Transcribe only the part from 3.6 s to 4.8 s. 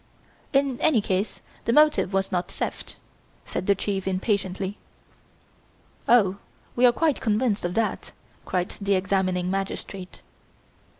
the Chief impatiently.